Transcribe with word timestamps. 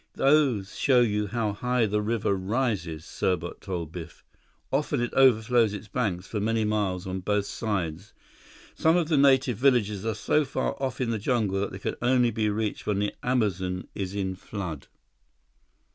"Those 0.15 0.75
show 0.75 1.01
you 1.01 1.27
how 1.27 1.53
high 1.53 1.85
the 1.85 2.01
river 2.01 2.33
rises," 2.33 3.05
Serbot 3.05 3.59
told 3.61 3.91
Biff. 3.91 4.23
"Often 4.71 5.01
it 5.01 5.13
overflows 5.13 5.75
its 5.75 5.87
banks 5.87 6.25
for 6.25 6.39
many 6.39 6.65
miles 6.65 7.05
on 7.05 7.19
both 7.19 7.45
sides. 7.45 8.11
Some 8.73 8.97
of 8.97 9.09
the 9.09 9.17
native 9.17 9.57
villages 9.59 10.03
are 10.03 10.15
so 10.15 10.43
far 10.43 10.75
off 10.81 11.01
in 11.01 11.11
the 11.11 11.19
jungle 11.19 11.59
that 11.61 11.71
they 11.71 11.77
can 11.77 11.97
only 12.01 12.31
be 12.31 12.49
reached 12.49 12.87
when 12.87 12.97
the 12.97 13.13
Amazon 13.21 13.87
is 13.93 14.15
in 14.15 14.33
flood." 14.35 14.87